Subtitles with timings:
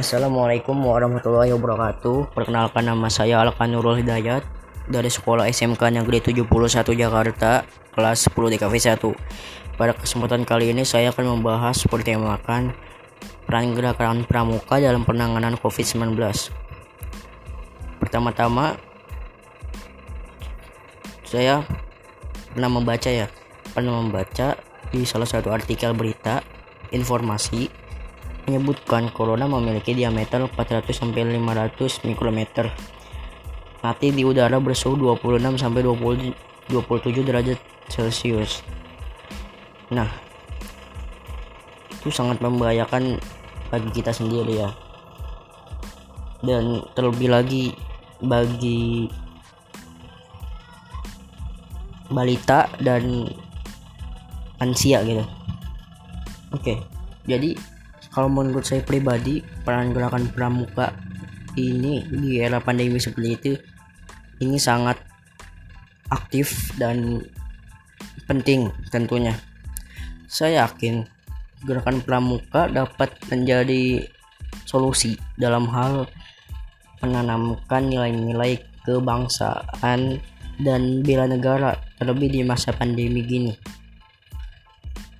[0.00, 2.32] Assalamualaikum warahmatullahi wabarakatuh.
[2.32, 4.40] Perkenalkan nama saya Alkan Nurul Hidayat
[4.88, 6.48] dari Sekolah SMK Negeri 71
[6.96, 9.76] Jakarta, kelas 10 DKV 1.
[9.76, 12.72] Pada kesempatan kali ini saya akan membahas bertemakan
[13.44, 16.16] peran gerakan pramuka dalam penanganan COVID-19.
[18.00, 18.80] Pertama-tama
[21.28, 21.60] saya
[22.56, 23.28] pernah membaca ya,
[23.76, 24.56] pernah membaca
[24.96, 26.40] di salah satu artikel berita
[26.88, 27.89] informasi
[28.46, 32.70] menyebutkan corona memiliki diameter 400 sampai 500 mikrometer.
[33.80, 36.36] Mati di udara bersuhu 26 sampai 20,
[36.68, 37.58] 27 derajat
[37.88, 38.60] Celcius.
[39.90, 40.06] Nah,
[41.90, 43.16] itu sangat membahayakan
[43.68, 44.70] bagi kita sendiri ya.
[46.40, 47.72] Dan terlebih lagi
[48.20, 49.08] bagi
[52.12, 53.28] balita dan
[54.60, 55.24] lansia gitu.
[56.52, 56.82] Oke,
[57.24, 57.54] jadi
[58.10, 60.94] kalau menurut saya pribadi peran gerakan pramuka
[61.54, 63.52] ini di era pandemi seperti itu
[64.40, 64.98] ini sangat
[66.10, 67.22] aktif dan
[68.26, 69.34] penting tentunya.
[70.26, 71.06] Saya yakin
[71.66, 74.06] gerakan pramuka dapat menjadi
[74.64, 76.06] solusi dalam hal
[77.02, 80.22] menanamkan nilai-nilai kebangsaan
[80.60, 83.54] dan bela negara terlebih di masa pandemi gini.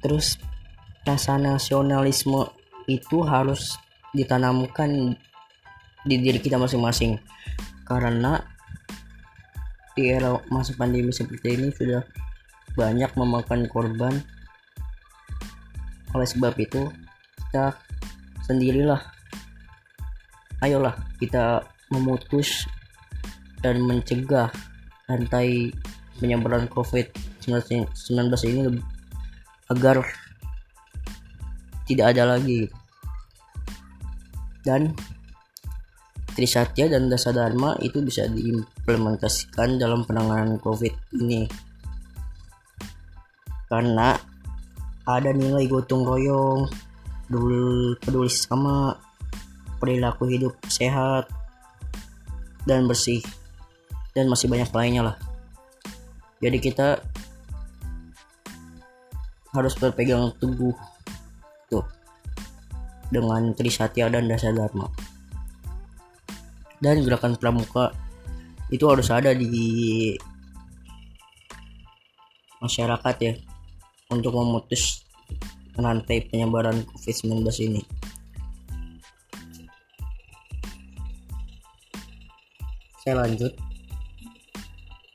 [0.00, 0.40] Terus
[1.04, 2.59] rasa nasionalisme
[2.90, 3.78] itu harus
[4.10, 5.14] ditanamkan
[6.02, 7.22] di diri kita masing-masing.
[7.86, 8.42] Karena
[9.94, 12.02] di era masa pandemi seperti ini sudah
[12.74, 14.14] banyak memakan korban.
[16.10, 16.90] Oleh sebab itu
[17.46, 17.78] kita
[18.46, 19.02] sendirilah.
[20.60, 22.66] Ayolah kita memutus
[23.64, 24.52] dan mencegah
[25.08, 25.74] rantai
[26.20, 28.12] penyebaran COVID-19
[28.46, 28.78] ini
[29.72, 30.04] agar
[31.88, 32.70] tidak ada lagi
[34.66, 34.92] dan
[36.30, 41.44] Trisatya dan Dasa Dharma itu bisa diimplementasikan dalam penanganan COVID ini
[43.70, 44.18] karena
[45.06, 46.66] ada nilai gotong royong,
[48.02, 48.98] peduli sama,
[49.78, 51.30] perilaku hidup sehat
[52.66, 53.22] dan bersih
[54.12, 55.16] dan masih banyak lainnya lah.
[56.42, 56.98] Jadi kita
[59.54, 60.74] harus berpegang teguh
[63.10, 64.86] dengan Trisatya dan Dasa Dharma.
[66.80, 67.92] Dan gerakan pramuka
[68.70, 70.14] itu harus ada di
[72.62, 73.34] masyarakat ya
[74.14, 75.02] untuk memutus
[75.74, 77.82] rantai penyebaran COVID-19 ini.
[83.00, 83.52] Saya lanjut.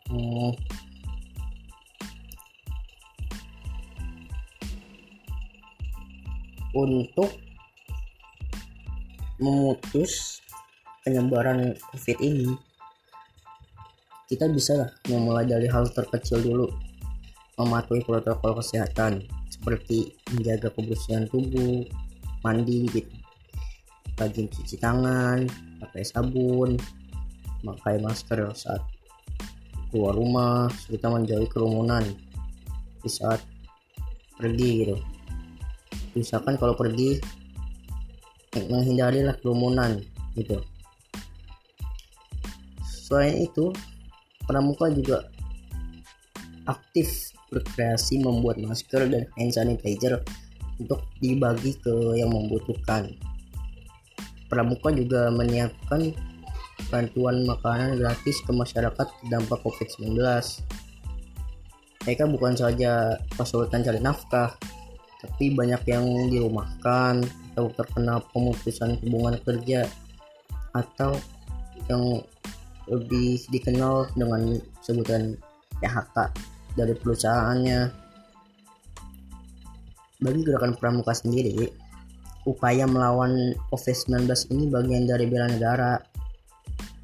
[0.09, 0.51] Hmm.
[6.75, 7.44] Untuk
[9.39, 10.39] memutus
[11.03, 12.49] penyebaran COVID ini,
[14.25, 16.67] kita bisa lah memulai dari hal terkecil dulu,
[17.61, 21.85] mematuhi protokol kesehatan seperti menjaga kebersihan tubuh,
[22.41, 23.13] mandi gitu,
[24.17, 25.45] rajin cuci tangan,
[25.83, 26.79] pakai sabun,
[27.61, 28.81] pakai masker saat
[29.93, 32.03] keluar rumah, serta menjauhi kerumunan
[32.99, 33.39] di saat
[34.35, 34.97] pergi gitu.
[36.15, 37.19] Misalkan kalau pergi
[38.67, 39.99] menghindarilah kerumunan
[40.39, 40.63] gitu.
[42.85, 43.75] Selain itu
[44.47, 45.27] pramuka juga
[46.65, 50.23] aktif berkreasi membuat masker dan hand sanitizer
[50.81, 53.13] untuk dibagi ke yang membutuhkan.
[54.49, 56.13] Pramuka juga menyiapkan
[56.89, 60.19] bantuan makanan gratis ke masyarakat terdampak COVID-19
[62.05, 64.53] mereka bukan saja kesulitan cari nafkah
[65.25, 69.87] tapi banyak yang dirumahkan atau terkena pemutusan hubungan kerja
[70.75, 71.15] atau
[71.87, 72.19] yang
[72.91, 75.39] lebih dikenal dengan sebutan
[75.79, 76.35] PHK
[76.75, 77.79] dari perusahaannya.
[80.19, 81.71] Bagi gerakan pramuka sendiri
[82.43, 85.95] upaya melawan COVID-19 ini bagian dari bela negara.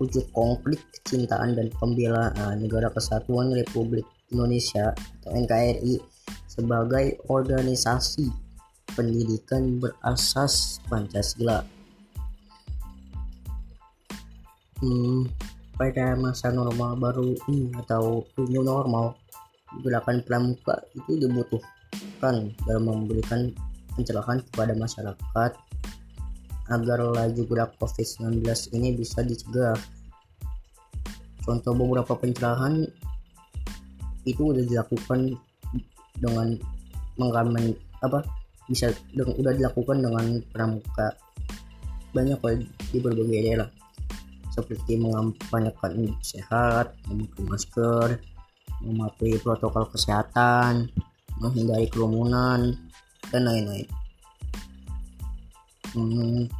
[0.03, 4.03] Wujud konflik kecintaan dan pembelaan negara kesatuan Republik
[4.33, 6.01] Indonesia atau NKRI
[6.49, 8.50] sebagai organisasi
[8.95, 11.63] pendidikan berasas Pancasila.
[14.81, 15.29] Hmm,
[15.77, 19.13] pada masa normal baru ini atau new normal,
[19.85, 23.53] gerakan pramuka itu dibutuhkan dalam memberikan
[23.93, 25.51] pencerahan kepada masyarakat
[26.71, 28.41] agar laju gerak COVID-19
[28.73, 29.75] ini bisa dicegah.
[31.43, 32.87] Contoh beberapa pencerahan
[34.23, 35.35] itu sudah dilakukan
[36.21, 36.53] dengan
[37.17, 38.21] mengamen apa
[38.71, 41.11] bisa udah dilakukan dengan pramuka
[42.15, 42.39] banyak
[42.91, 43.69] di berbagai daerah
[44.51, 48.07] seperti mengampanyakan sehat, memakai masker,
[48.83, 50.91] mematuhi protokol kesehatan,
[51.39, 52.75] menghindari kerumunan,
[53.31, 53.87] dan lain-lain.
[55.95, 56.51] Hmm.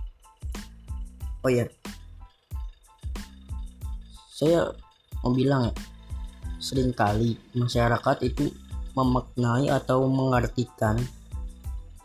[1.43, 1.67] Oh ya,
[4.31, 4.71] saya
[5.19, 5.75] mau bilang
[6.61, 8.53] sering kali masyarakat itu
[8.93, 10.95] memaknai atau mengartikan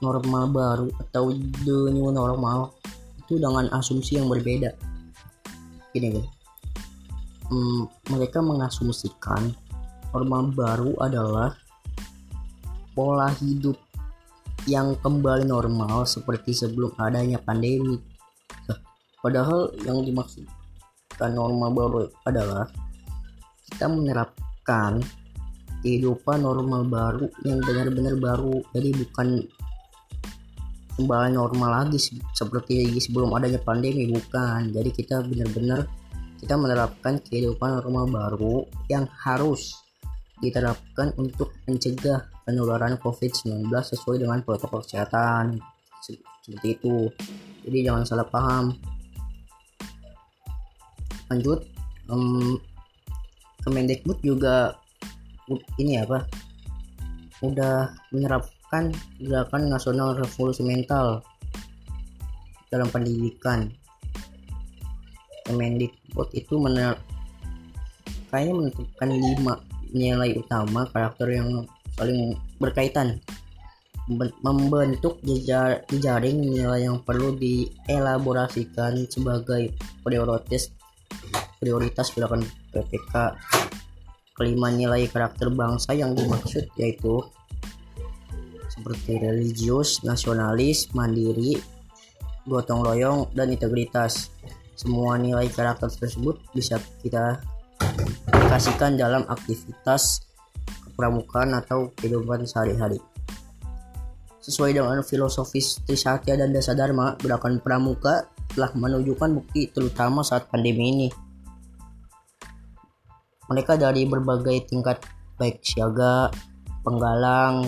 [0.05, 1.33] normal baru atau
[1.65, 2.77] the new normal
[3.21, 4.73] itu dengan asumsi yang berbeda.
[5.93, 6.37] Gini guys
[7.51, 9.55] hmm, mereka mengasumsikan
[10.11, 11.51] normal baru adalah
[12.97, 13.77] pola hidup
[14.67, 18.01] yang kembali normal seperti sebelum adanya pandemi.
[18.67, 18.79] Nah,
[19.23, 22.67] padahal yang dimaksudkan normal baru adalah
[23.71, 24.99] kita menerapkan
[25.85, 28.59] kehidupan normal baru yang benar-benar baru.
[28.75, 29.27] Jadi bukan
[30.97, 32.01] kembali normal lagi
[32.33, 34.73] seperti sebelum adanya pandemi bukan.
[34.73, 35.85] Jadi kita benar-benar
[36.41, 38.57] kita menerapkan kehidupan normal baru
[38.89, 39.77] yang harus
[40.41, 45.61] diterapkan untuk mencegah penularan COVID-19 sesuai dengan protokol kesehatan.
[46.01, 47.13] Seperti itu.
[47.69, 48.73] Jadi jangan salah paham.
[51.29, 51.61] Lanjut
[52.09, 52.57] um,
[53.67, 54.79] Kemendikbud juga
[55.77, 56.23] ini apa
[57.43, 58.91] udah menyerap kan
[59.23, 61.23] gerakan nasional revolusi mental
[62.71, 63.71] dalam pendidikan.
[65.47, 66.99] Kemendikbud itu mener
[68.35, 69.55] kayaknya menentukan lima
[69.95, 71.63] nilai utama karakter yang
[71.95, 73.23] saling berkaitan.
[74.43, 79.75] Membentuk jejaring nilai yang perlu dielaborasikan sebagai
[80.07, 80.71] prioritas
[81.59, 83.35] prioritas gerakan PPK
[84.37, 87.19] kelima nilai karakter bangsa yang dimaksud yaitu
[88.76, 91.56] seperti religius, nasionalis, mandiri,
[92.44, 94.28] gotong royong, dan integritas.
[94.76, 97.40] Semua nilai karakter tersebut bisa kita
[98.28, 100.28] aplikasikan dalam aktivitas
[100.84, 103.00] kepramukaan atau kehidupan sehari-hari.
[104.44, 110.93] Sesuai dengan filosofis Trisatya dan Dasa Dharma, gerakan pramuka telah menunjukkan bukti terutama saat pandemi
[110.93, 111.08] ini.
[113.50, 115.02] Mereka dari berbagai tingkat
[115.34, 116.31] baik siaga,
[116.87, 117.67] penggalang,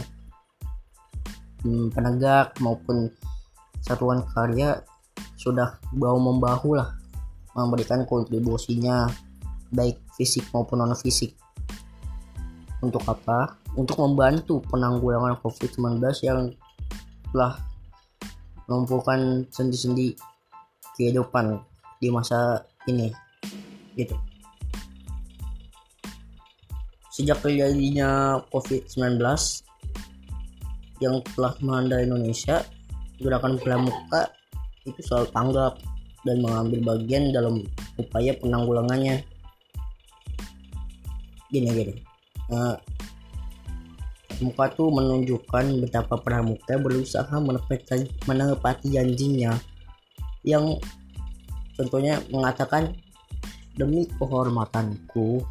[1.64, 3.10] hmm, penegak maupun
[3.82, 4.82] satuan karya
[5.38, 6.94] sudah bahu membahu lah
[7.54, 9.10] memberikan kontribusinya
[9.74, 11.34] baik fisik maupun non fisik
[12.78, 13.58] untuk apa?
[13.74, 16.50] Untuk membantu penanggulangan COVID-19 yang
[17.30, 17.58] telah
[18.66, 20.14] melumpuhkan sendi-sendi
[20.98, 21.58] kehidupan
[21.98, 23.10] di masa ini
[23.98, 24.14] gitu.
[27.10, 29.18] Sejak terjadinya COVID-19
[30.98, 32.62] yang telah melanda Indonesia,
[33.18, 34.30] gerakan pramuka
[34.86, 35.72] itu selalu tanggap
[36.26, 37.62] dan mengambil bagian dalam
[37.98, 39.22] upaya penanggulangannya.
[41.48, 41.94] Gini gini.
[42.52, 42.76] Nah,
[44.38, 49.58] pramuka tuh menunjukkan betapa pramuka berusaha menepati, menepati janjinya
[50.46, 50.78] yang
[51.74, 52.94] contohnya mengatakan
[53.74, 55.42] demi kehormatanku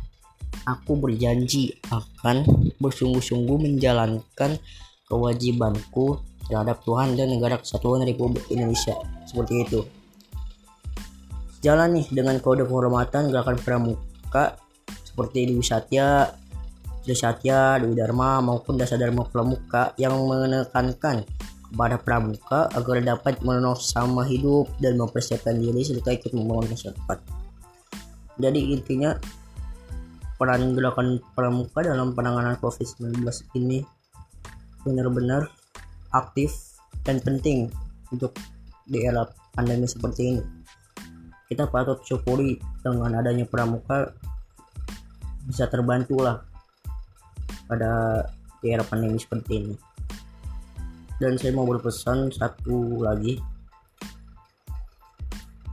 [0.68, 2.44] aku berjanji akan
[2.80, 4.60] bersungguh-sungguh menjalankan
[5.08, 8.96] kewajibanku terhadap Tuhan dan negara kesatuan Republik Indonesia
[9.28, 9.82] seperti itu
[11.66, 14.56] jalan nih dengan kode kehormatan gerakan pramuka
[15.04, 16.30] seperti Dewi Satya,
[17.02, 21.26] Dewi Satya, Dewi Dharma maupun Dasa Dharma Pramuka yang menekankan
[21.68, 23.42] kepada pramuka agar dapat
[23.82, 27.18] sama hidup dan mempersiapkan diri serta ikut membangun masyarakat.
[28.38, 29.18] Jadi intinya
[30.38, 33.26] peran gerakan pramuka dalam penanganan COVID-19
[33.58, 33.82] ini
[34.88, 35.52] benar-benar
[36.16, 37.68] aktif dan penting
[38.16, 38.32] untuk
[38.88, 40.44] di era pandemi seperti ini.
[41.52, 44.16] Kita patut syukuri dengan adanya pramuka
[45.48, 46.44] bisa terbantu lah
[47.68, 48.24] pada
[48.64, 49.76] di era pandemi seperti ini.
[51.18, 53.42] Dan saya mau berpesan satu lagi,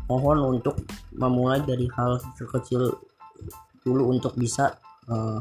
[0.09, 0.81] mohon untuk
[1.13, 2.97] memulai dari hal terkecil
[3.85, 4.81] dulu untuk bisa
[5.13, 5.39] uh,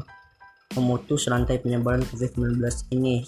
[0.76, 2.60] memutus rantai penyebaran COVID-19
[2.92, 3.24] ini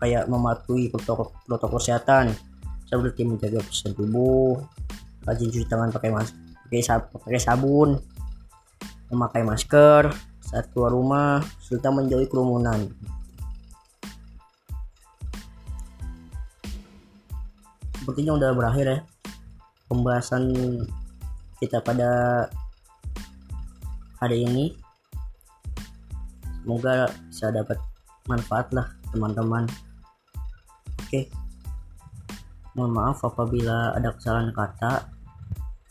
[0.00, 2.32] kayak mematuhi protokol protokol kesehatan.
[2.90, 4.58] Seperti menjaga kebersihan tubuh
[5.22, 6.32] rajin cuci tangan pakai mas
[6.66, 8.00] pakai, sab pakai sabun
[9.10, 10.10] memakai masker
[10.42, 12.90] saat keluar rumah serta menjauhi kerumunan.
[18.00, 18.98] Sepertinya udah berakhir ya
[19.86, 20.50] pembahasan
[21.62, 22.46] kita pada
[24.18, 24.74] hari ini.
[26.62, 27.78] Semoga bisa dapat
[28.30, 29.66] manfaat lah teman-teman.
[31.02, 31.26] Oke.
[32.78, 35.10] Mohon maaf apabila ada kesalahan kata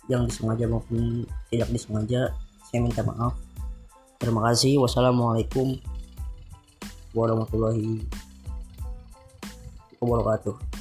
[0.08, 2.32] yang disengaja maupun tidak disengaja.
[2.72, 3.36] Saya minta maaf.
[4.16, 4.80] Terima kasih.
[4.80, 5.76] Wassalamualaikum
[7.12, 8.08] warahmatullahi
[10.00, 10.79] wabarakatuh